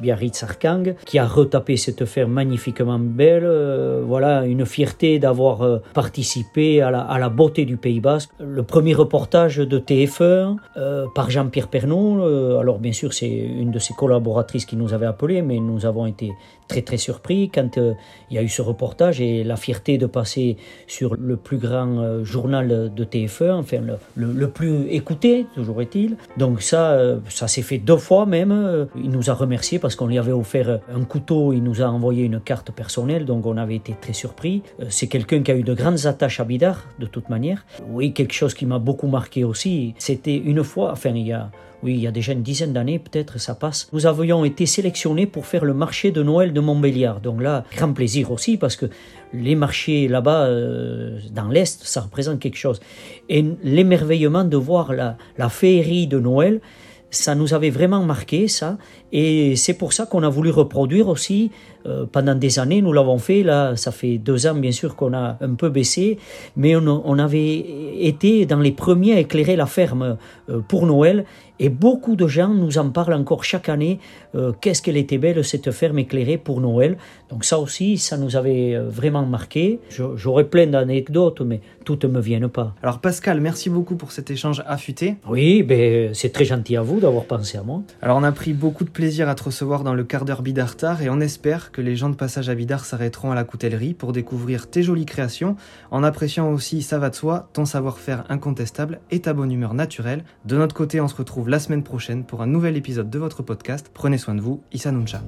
Biarritz-Arkang, 0.00 0.94
qui 1.04 1.18
a 1.18 1.26
retapé 1.26 1.76
cette 1.76 2.04
ferme 2.06 2.32
magnifiquement 2.32 2.98
belle 2.98 3.46
euh, 3.64 4.02
voilà, 4.06 4.44
une 4.46 4.66
fierté 4.66 5.18
d'avoir 5.18 5.62
euh, 5.62 5.78
participé 5.94 6.82
à 6.82 6.90
la, 6.90 7.28
beauté 7.28 7.64
du 7.64 7.76
Pays 7.76 8.00
Basque. 8.00 8.30
Le 8.38 8.62
premier 8.62 8.94
reportage 8.94 9.56
de 9.56 9.78
TF1 9.78 10.56
euh, 10.76 11.06
par 11.14 11.30
Jean-Pierre 11.30 11.68
Pernaud, 11.68 12.24
alors 12.58 12.78
bien 12.78 12.92
sûr 12.92 13.12
c'est 13.12 13.28
une 13.28 13.70
de 13.70 13.78
ses 13.78 13.94
collaboratrices 13.94 14.66
qui 14.66 14.76
nous 14.76 14.92
avait 14.92 15.06
appelé, 15.06 15.42
mais 15.42 15.58
nous 15.58 15.86
avons 15.86 16.06
été 16.06 16.32
très 16.68 16.82
très 16.82 16.96
surpris 16.96 17.50
quand 17.54 17.76
il 17.76 18.34
y 18.34 18.38
a 18.38 18.42
eu 18.42 18.48
ce 18.48 18.62
reportage 18.62 19.20
et 19.20 19.44
la 19.44 19.56
fierté 19.56 19.98
de 19.98 20.06
passer 20.06 20.56
sur 20.86 21.14
le 21.14 21.36
plus 21.36 21.58
grand 21.58 22.24
journal 22.24 22.90
de 22.94 23.04
TF1, 23.04 23.52
enfin 23.52 23.80
le, 24.16 24.48
plus 24.48 24.86
écouté, 24.88 25.46
toujours 25.54 25.82
est-il. 25.82 26.16
Donc 26.36 26.62
ça, 26.62 26.98
ça 27.28 27.48
s'est 27.48 27.62
fait 27.62 27.78
deux 27.78 27.96
fois 27.96 28.24
même. 28.26 28.86
Il 28.96 29.10
nous 29.10 29.30
a 29.30 29.34
remercié 29.34 29.78
parce 29.78 29.94
qu'on 29.94 30.06
lui 30.06 30.18
avait 30.18 30.32
offert 30.32 30.80
un 30.94 31.04
couteau, 31.04 31.52
il 31.52 31.62
nous 31.62 31.82
a 31.82 31.86
envoyé 31.86 32.24
une 32.24 32.40
carte 32.40 32.70
personnelle, 32.72 33.24
donc 33.24 33.43
on 33.46 33.56
avait 33.56 33.76
été 33.76 33.94
très 34.00 34.12
surpris. 34.12 34.62
Euh, 34.80 34.86
c'est 34.88 35.06
quelqu'un 35.06 35.42
qui 35.42 35.50
a 35.50 35.56
eu 35.56 35.62
de 35.62 35.74
grandes 35.74 36.06
attaches 36.06 36.40
à 36.40 36.44
Bidar, 36.44 36.84
de 36.98 37.06
toute 37.06 37.28
manière. 37.28 37.64
Oui, 37.88 38.12
quelque 38.12 38.34
chose 38.34 38.54
qui 38.54 38.66
m'a 38.66 38.78
beaucoup 38.78 39.06
marqué 39.08 39.44
aussi, 39.44 39.94
c'était 39.98 40.36
une 40.36 40.64
fois, 40.64 40.92
enfin 40.92 41.10
il 41.10 41.26
y 41.26 41.32
a 41.32 41.50
oui, 41.84 41.96
il 41.96 42.00
y 42.00 42.06
a 42.06 42.10
déjà 42.10 42.32
une 42.32 42.42
dizaine 42.42 42.72
d'années, 42.72 42.98
peut-être 42.98 43.38
ça 43.38 43.54
passe, 43.54 43.88
nous 43.92 44.06
avions 44.06 44.42
été 44.46 44.64
sélectionnés 44.64 45.26
pour 45.26 45.44
faire 45.44 45.66
le 45.66 45.74
marché 45.74 46.12
de 46.12 46.22
Noël 46.22 46.54
de 46.54 46.60
Montbéliard. 46.60 47.20
Donc 47.20 47.42
là, 47.42 47.64
grand 47.76 47.92
plaisir 47.92 48.32
aussi, 48.32 48.56
parce 48.56 48.74
que 48.74 48.86
les 49.34 49.54
marchés 49.54 50.08
là-bas, 50.08 50.46
euh, 50.46 51.18
dans 51.30 51.48
l'Est, 51.48 51.84
ça 51.84 52.00
représente 52.00 52.40
quelque 52.40 52.56
chose. 52.56 52.80
Et 53.28 53.44
l'émerveillement 53.62 54.44
de 54.44 54.56
voir 54.56 54.94
la, 54.94 55.18
la 55.36 55.50
féerie 55.50 56.06
de 56.06 56.18
Noël, 56.18 56.62
ça 57.10 57.34
nous 57.34 57.54
avait 57.54 57.70
vraiment 57.70 58.02
marqué, 58.02 58.48
ça. 58.48 58.78
Et 59.16 59.54
c'est 59.54 59.74
pour 59.74 59.92
ça 59.92 60.06
qu'on 60.06 60.24
a 60.24 60.28
voulu 60.28 60.50
reproduire 60.50 61.06
aussi 61.06 61.52
euh, 61.86 62.06
pendant 62.10 62.34
des 62.34 62.58
années, 62.58 62.80
nous 62.80 62.92
l'avons 62.92 63.18
fait. 63.18 63.42
Là, 63.42 63.76
ça 63.76 63.92
fait 63.92 64.18
deux 64.18 64.46
ans, 64.46 64.54
bien 64.54 64.72
sûr, 64.72 64.96
qu'on 64.96 65.12
a 65.12 65.36
un 65.40 65.54
peu 65.54 65.68
baissé, 65.68 66.18
mais 66.56 66.74
on, 66.76 67.18
avait 67.18 67.64
été 68.00 68.44
dans 68.46 68.58
les 68.58 68.72
premiers 68.72 69.14
à 69.14 69.20
éclairer 69.20 69.54
la 69.54 69.66
ferme 69.66 70.16
euh, 70.48 70.60
pour 70.66 70.86
Noël. 70.86 71.24
Et 71.60 71.68
beaucoup 71.68 72.16
de 72.16 72.26
gens 72.26 72.48
nous 72.48 72.78
en 72.78 72.90
parlent 72.90 73.14
encore 73.14 73.44
chaque 73.44 73.68
année. 73.68 74.00
Euh, 74.34 74.50
qu'est-ce 74.60 74.82
qu'elle 74.82 74.96
était 74.96 75.18
belle, 75.18 75.44
cette 75.44 75.70
ferme 75.70 76.00
éclairée 76.00 76.36
pour 76.36 76.60
Noël. 76.60 76.96
Donc 77.30 77.44
ça 77.44 77.60
aussi, 77.60 77.96
ça 77.96 78.16
nous 78.16 78.34
avait 78.34 78.76
vraiment 78.76 79.24
marqué. 79.24 79.78
J'aurais 80.16 80.44
plein 80.44 80.66
d'anecdotes, 80.66 81.42
mais 81.42 81.60
toutes 81.84 82.04
ne 82.06 82.10
me 82.10 82.20
viennent 82.20 82.48
pas. 82.48 82.74
Alors 82.82 82.98
Pascal, 82.98 83.40
merci 83.40 83.70
beaucoup 83.70 83.94
pour 83.94 84.10
cet 84.10 84.32
échange 84.32 84.64
affûté. 84.66 85.14
Oui, 85.28 85.62
ben, 85.62 86.12
c'est 86.12 86.32
très 86.32 86.44
gentil 86.44 86.76
à 86.76 86.82
vous 86.82 86.98
d'avoir 86.98 87.24
pensé 87.24 87.56
à 87.56 87.62
moi. 87.62 87.82
Alors 88.02 88.16
on 88.16 88.24
a 88.24 88.32
pris 88.32 88.52
beaucoup 88.52 88.82
de 88.82 88.90
plaisir 89.04 89.28
à 89.28 89.34
te 89.34 89.42
recevoir 89.42 89.84
dans 89.84 89.92
le 89.92 90.02
quart 90.02 90.24
d'heure 90.24 90.40
Bidartar 90.40 91.02
et 91.02 91.10
on 91.10 91.20
espère 91.20 91.72
que 91.72 91.82
les 91.82 91.94
gens 91.94 92.08
de 92.08 92.14
passage 92.14 92.48
à 92.48 92.54
Bidart 92.54 92.86
s'arrêteront 92.86 93.32
à 93.32 93.34
la 93.34 93.44
coutellerie 93.44 93.92
pour 93.92 94.14
découvrir 94.14 94.70
tes 94.70 94.82
jolies 94.82 95.04
créations, 95.04 95.56
en 95.90 96.02
appréciant 96.02 96.50
aussi, 96.50 96.80
ça 96.80 96.98
va 96.98 97.10
de 97.10 97.14
soi, 97.14 97.50
ton 97.52 97.66
savoir-faire 97.66 98.24
incontestable 98.30 99.00
et 99.10 99.20
ta 99.20 99.34
bonne 99.34 99.52
humeur 99.52 99.74
naturelle. 99.74 100.24
De 100.46 100.56
notre 100.56 100.74
côté, 100.74 101.02
on 101.02 101.08
se 101.08 101.16
retrouve 101.16 101.50
la 101.50 101.58
semaine 101.58 101.82
prochaine 101.82 102.24
pour 102.24 102.40
un 102.40 102.46
nouvel 102.46 102.78
épisode 102.78 103.10
de 103.10 103.18
votre 103.18 103.42
podcast. 103.42 103.90
Prenez 103.92 104.16
soin 104.16 104.34
de 104.34 104.40
vous, 104.40 104.62
Issa 104.72 104.90
Nuncha. 104.90 105.20